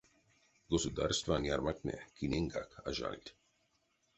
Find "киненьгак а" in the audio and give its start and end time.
2.17-2.89